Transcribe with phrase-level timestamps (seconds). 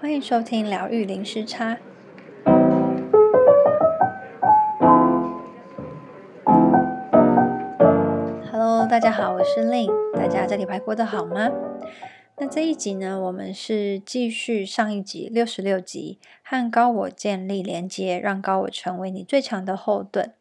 [0.00, 1.76] 欢迎收听疗愈零时差。
[8.52, 11.50] Hello，大家好，我是 Lynn，大家这礼拜过得好吗？
[12.36, 20.32] 那这一集呢，我们是继续上一集六十六集，和高我建立连接，让高我成为你最强的后盾。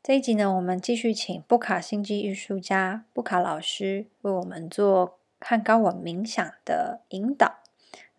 [0.00, 7.59] 这一集呢，我们继续请布卡星际艺术家布卡老师为我们做和高我冥想的引导。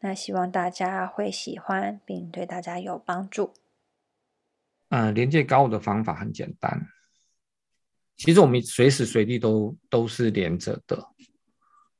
[0.01, 3.53] 那希望大家会喜欢，并对大家有帮助。
[4.89, 6.87] 嗯、连接高我的方法很简单。
[8.17, 11.07] 其实我们随时随地都都是连着的。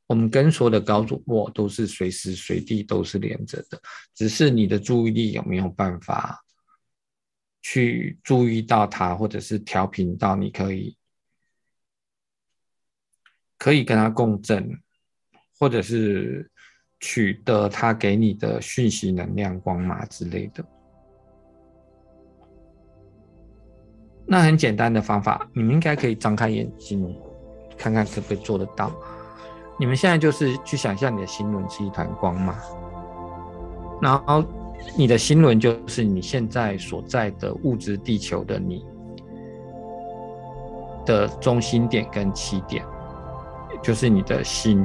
[0.07, 3.81] 我们跟所有的高主我都是随时随地都是连着的，
[4.13, 6.43] 只是你的注意力有没有办法？
[7.63, 10.97] 去注意到它，或者是调频到你可以
[13.57, 14.81] 可以跟它共振，
[15.57, 16.50] 或者是
[17.01, 20.63] 取得他给你的讯息、能量、光码之类的。
[24.25, 27.13] 那很简单的方法，你们应该可以张开眼睛，
[27.77, 28.89] 看看可不可以做得到。
[29.77, 32.55] 你们现在就是去想象你的心轮是一团光码，
[34.01, 34.43] 然后。
[34.97, 38.83] 你的心轮就是你现在所在的物质地球的你
[41.05, 42.83] 的中心点跟起点，
[43.83, 44.83] 就是你的心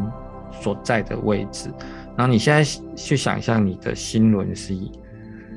[0.53, 1.73] 所在的位置。
[2.17, 2.64] 然后你现在
[2.95, 4.92] 去想象你的心轮是一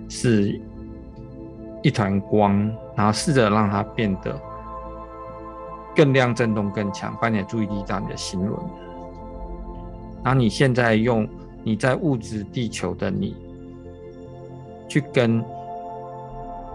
[0.09, 0.61] 是
[1.81, 2.53] 一团光，
[2.95, 4.39] 然后试着让它变得
[5.95, 8.59] 更亮、震动更强，把你的注意力到你的心轮。
[10.23, 11.27] 然后你现在用
[11.63, 13.35] 你在物质地球的你。
[14.91, 15.39] 去跟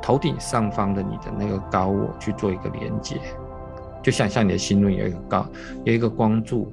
[0.00, 3.20] 头顶上方的你的那个高我去做一个连接，
[4.04, 5.44] 就想象你的心轮有一个高
[5.82, 6.72] 有一个光柱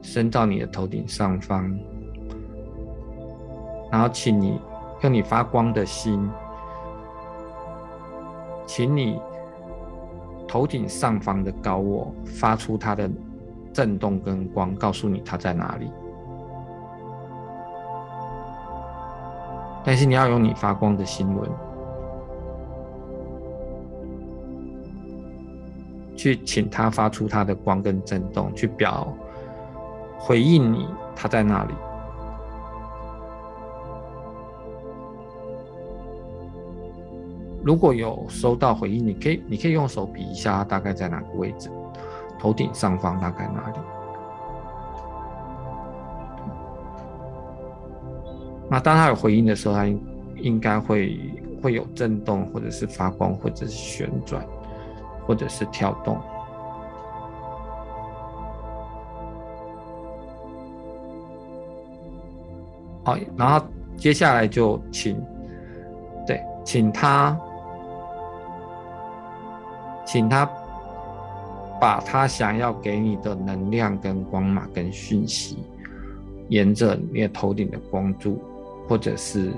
[0.00, 1.76] 伸到你的头顶上方，
[3.90, 4.60] 然后请你
[5.02, 6.30] 用你发光的心，
[8.66, 9.20] 请你
[10.46, 13.10] 头顶上方的高我发出它的
[13.72, 15.90] 震动跟光，告诉你它在哪里。
[19.82, 21.50] 但是你要用你发光的心轮
[26.14, 29.08] 去请他发出他的光跟震动，去表
[30.18, 31.74] 回应你他在那里。
[37.62, 41.70] 如果有收到回应，你可以你可以用手比一下，大概在哪个位置，
[42.38, 43.78] 头顶上方大概哪里。
[48.68, 50.00] 那当他有回应的时候，他应
[50.36, 51.18] 应该会
[51.62, 54.46] 会有震动，或者是发光，或者是旋转，
[55.26, 56.16] 或者是跳动。
[63.02, 63.66] 好，然后
[63.96, 65.20] 接下来就请，
[66.26, 67.36] 对，请他，
[70.10, 70.44] 请他
[71.80, 75.58] 把他想要给你的能量、跟光码、跟讯息，
[76.48, 78.42] 沿着你的头顶的光柱。
[78.88, 79.52] 或者是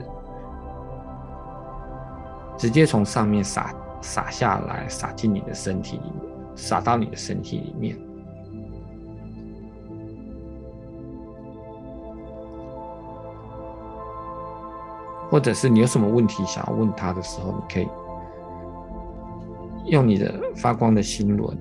[2.59, 7.97] 直接从上面洒洒下来，洒进你的身体里面，洒到你的身体里面。
[15.31, 17.89] 或者是你有什么问题想要问他的时候，你可以
[19.87, 21.57] 用你的发光的心轮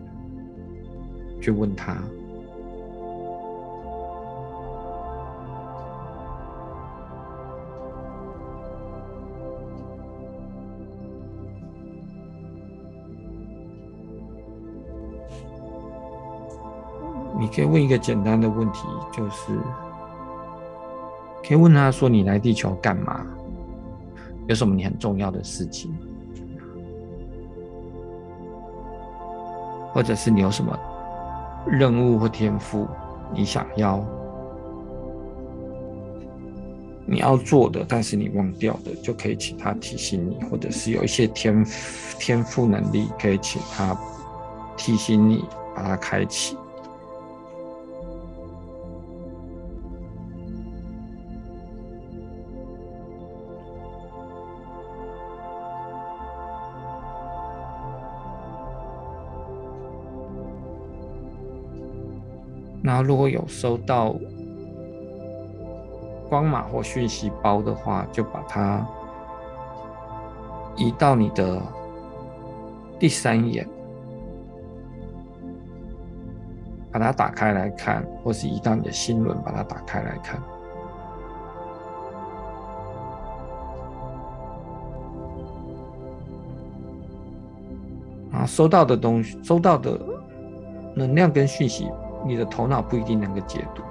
[1.42, 1.98] 去问他。
[17.40, 19.58] 你可以问一个简单的问题，就是
[21.44, 23.26] 可以问他说：“你来地球干嘛？
[24.48, 25.92] 有什么你很重要的事情？
[30.02, 30.76] 或者是你有什么
[31.68, 32.88] 任务或天赋，
[33.36, 34.04] 你想要
[37.06, 41.64] 你要做的，但是你忘掉的，就可以请他提醒你，或者是有一些天
[42.18, 43.96] 天赋能力，可以请他
[44.76, 45.46] 提醒你，
[45.76, 46.58] 把它开启。”
[62.84, 64.16] 那如果有收到
[66.28, 68.86] 光码或讯息包的话，就把它
[70.76, 71.62] 移到你的
[72.98, 73.68] 第三眼，
[76.92, 80.42] 把它打开来看，或是移到你的心轮，把它打开来看。
[88.32, 90.00] 啊，收到的东西，收到的
[90.96, 91.92] 能量跟讯息。
[92.24, 93.84] 你的头脑不一定能够解读。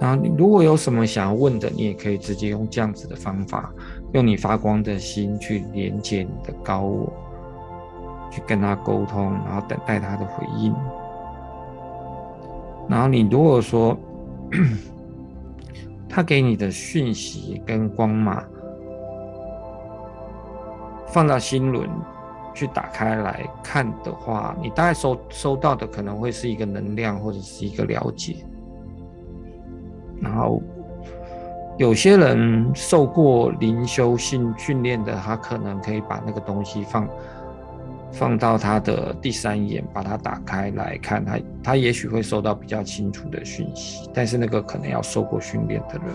[0.00, 3.72] 然后你如果有什么想要问的，你也可以直接用这样子的方法，
[4.12, 7.12] 用你发光的心去连接你的高我，
[8.30, 10.74] 去跟他沟通，然后等待他的回应。
[12.88, 13.96] 然后你如果说
[16.08, 18.44] 他给你的讯息跟光码
[21.06, 21.88] 放到心轮
[22.52, 28.36] 去打开来看的话，你大概收收到的可能会是一个能量或者是一个了解。
[30.20, 30.62] 然后，
[31.76, 37.08] 有些人受过灵修性训练的，他可能可以把那个东西放
[38.12, 46.06] 放到他的第三眼，把它打开来看，他他也许会收到比较清楚的讯息，但是那个可能要受过训练的人。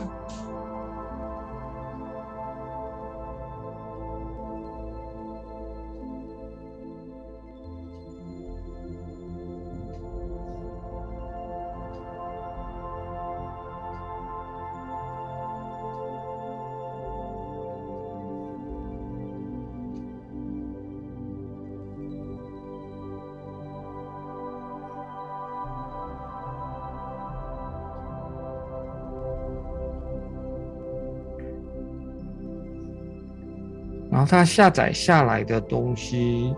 [34.20, 36.54] 然后它下载下来的东西，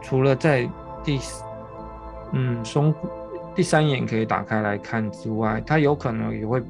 [0.00, 0.68] 除了在
[1.04, 1.20] 第
[2.32, 2.92] 嗯松
[3.54, 6.60] 第三眼可以打开来看之外，它有可能也会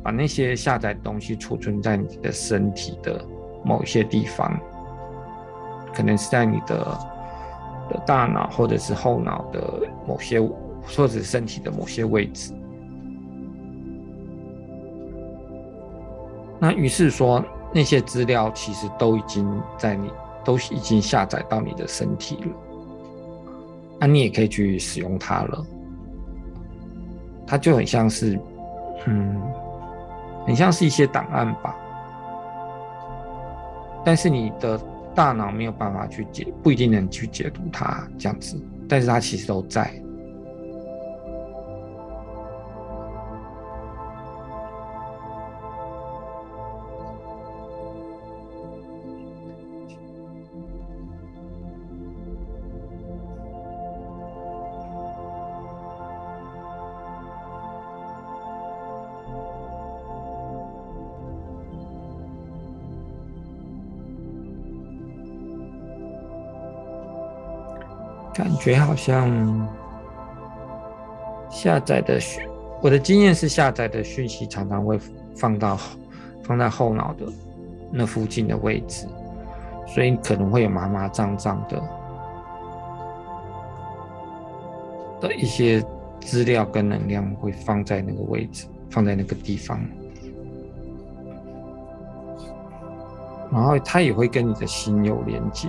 [0.00, 3.20] 把那些下载东西储存在你的身体的
[3.64, 4.56] 某些地方，
[5.92, 6.76] 可能是在你的
[7.90, 9.60] 的大脑或者是后脑的
[10.06, 12.54] 某些或者身体的某些位置。
[16.60, 17.44] 那于是说。
[17.72, 19.46] 那些资料其实都已经
[19.76, 20.10] 在你
[20.44, 22.52] 都已经下载到你的身体了，
[24.00, 25.66] 那你也可以去使用它了。
[27.46, 28.38] 它就很像是，
[29.06, 29.40] 嗯，
[30.46, 31.76] 很像是一些档案吧。
[34.04, 34.80] 但是你的
[35.14, 38.56] 大脑没有办法去解，不一定能去解读它这样子，
[38.88, 39.92] 但是它其实都在。
[68.56, 69.68] 觉好像
[71.50, 72.42] 下载的讯，
[72.82, 74.98] 我的经验是下载的讯息常常会
[75.34, 75.78] 放到
[76.42, 77.26] 放在后脑的
[77.90, 79.06] 那附近的位置，
[79.86, 81.82] 所以可能会有麻麻胀胀的
[85.20, 85.82] 的一些
[86.20, 89.80] 资料跟能量会放在那个位置，放在那个地方，
[93.50, 95.68] 然后它也会跟你的心有连接。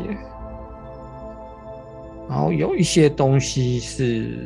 [2.30, 4.38] 然后有一些东西是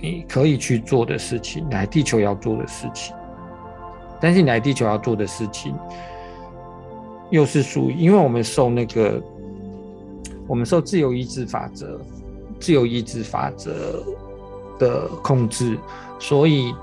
[0.00, 3.14] 你可以去做的事情，来地球要做的事情。
[4.20, 5.74] 但是你来地球要做的事情，
[7.30, 9.22] 又是属于，因为我们受那个，
[10.46, 12.00] 我们受自由意志法则、
[12.58, 14.02] 自由意志法则
[14.78, 15.78] 的控制，
[16.18, 16.74] 所以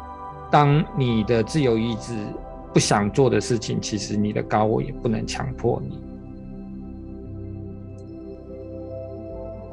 [0.52, 2.14] 当你的自由意志
[2.74, 6.00] 不想做的事情，其实你的高我也不能强迫你。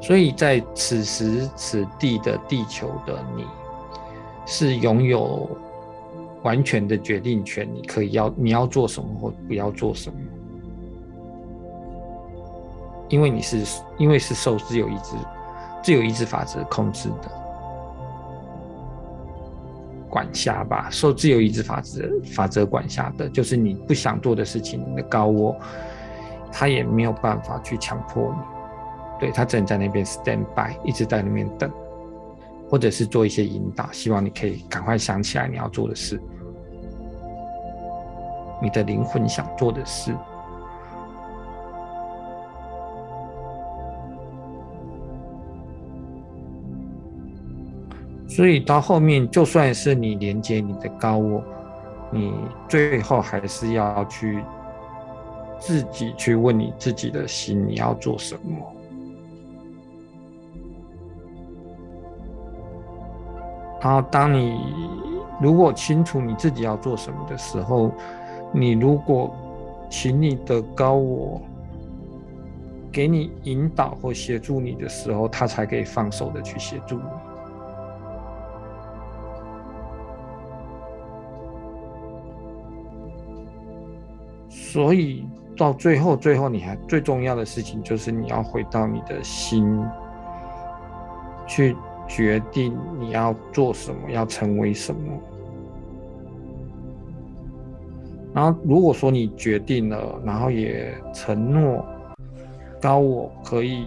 [0.03, 3.45] 所以在此时此地的地球的你，
[4.45, 5.49] 是拥有
[6.41, 10.15] 完全的决定权，你可以要你要做什么或不要做什么。
[13.07, 13.63] 因为你是
[13.97, 15.15] 因为是受自由意志、
[15.81, 17.31] 自由意志法则控制的
[20.09, 25.55] 管辖吧，受自由意志法则法则管辖的，就是你不想做的事情，你的高我
[26.51, 28.52] 他也没有办法去强迫你，
[29.23, 31.71] 对，他只能在那边 stand by，一直在那边等，
[32.69, 36.21] 或者是做一些引导，希望你可以赶快想起来你要做的事，
[38.61, 40.13] 你的灵魂想做的事。
[48.27, 51.41] 所以到后面，就算是你连接你的高我，
[52.11, 52.33] 你
[52.67, 54.43] 最后还是要去
[55.59, 58.73] 自己去问你自己的心，你要做什么。
[63.83, 64.57] 然后，当你
[65.41, 67.91] 如果清楚你自己要做什么的时候，
[68.53, 69.35] 你如果
[69.89, 71.41] 请你的高我
[72.89, 77.03] 给你引导或协助你的时候，他才可以放手的去协助你。
[84.49, 89.85] 所以到最后，最后你还最重要的事情就是你要回到你的心，
[91.45, 91.75] 去
[92.07, 95.01] 决定你要做什么，要成为什么。
[98.33, 101.85] 然后如果说你决定了，然后也承诺
[102.81, 103.85] 高我可以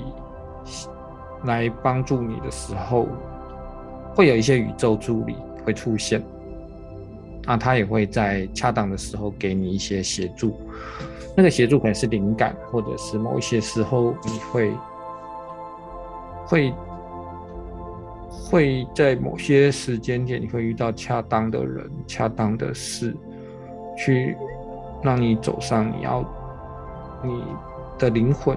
[1.44, 3.06] 来帮助你的时候，
[4.14, 6.22] 会有一些宇宙助理会出现。
[7.44, 10.56] 那他也会在恰当的时候给你一些协助，
[11.36, 14.72] 那个协助可能是灵感，或者是某一些时候你会
[16.44, 16.74] 会
[18.48, 23.12] 会在某些时间点你会遇到恰当的人、恰当的事，
[23.96, 24.36] 去
[25.02, 26.24] 让你走上你要
[27.24, 27.42] 你
[27.98, 28.56] 的灵魂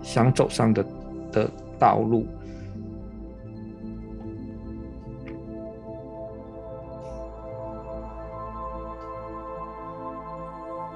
[0.00, 0.86] 想走上的
[1.32, 2.24] 的道路。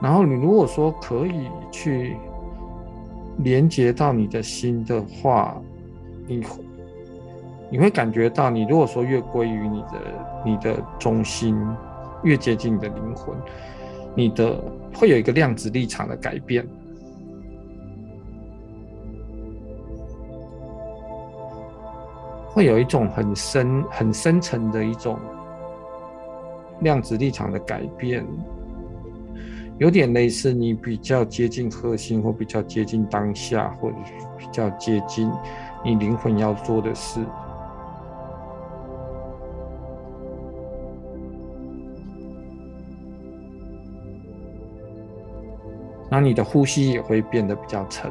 [0.01, 2.17] 然后你如果说可以去
[3.39, 5.61] 连接到你的心的话，
[6.27, 6.43] 你
[7.73, 9.89] 你会感觉到，你如果说越归于你的
[10.45, 11.59] 你的中心，
[12.23, 13.35] 越接近你的灵魂，
[14.15, 14.63] 你的
[14.95, 16.69] 会有一个量子立场的改变，
[22.47, 25.19] 会有一种很深很深层的一种
[26.81, 28.23] 量子立场的改变。
[29.79, 33.97] 有点类似，你比较接近核心，或比较接近当下，或者
[34.37, 35.33] 比较接近
[35.83, 37.19] 你灵魂要做的事。
[46.13, 48.11] 那你的呼吸也会变得比较沉，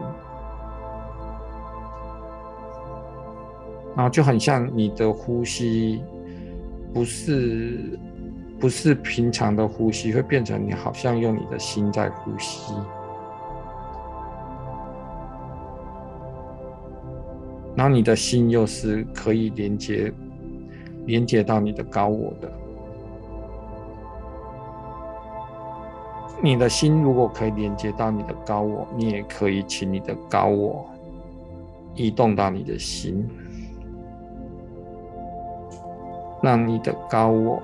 [3.95, 6.03] 然后就很像你的呼吸
[6.91, 7.99] 不是。
[8.59, 12.71] 不是平常的呼吸，会变成你好像用你的心在呼吸，
[17.75, 20.13] 然后你的心又是可以连接，
[21.07, 22.53] 连接到你的高我的。
[26.43, 30.85] 你的心如果可以连接到你的高我，你也可以请你的高我
[31.93, 33.29] 移动到你的心，
[36.41, 37.61] 让你的高我。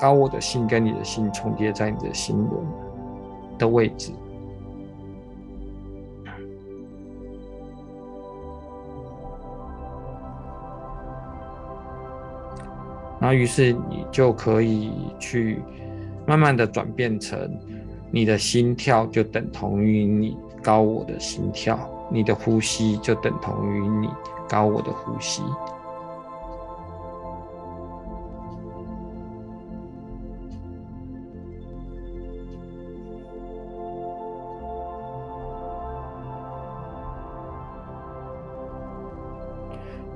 [0.00, 2.66] 高我的心跟你的心重叠在你的心轮
[3.58, 4.12] 的位置，
[13.18, 15.60] 然后于是你就可以去
[16.28, 17.58] 慢慢的转变成
[18.10, 21.78] 你的心跳就等同于你高我的心跳，
[22.12, 24.10] 你的呼吸就等同于你
[24.46, 25.42] 高我的呼吸。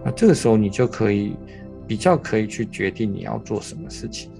[0.05, 1.35] 那这个时候，你就可以
[1.87, 4.31] 比较可以去决定你要做什么事情。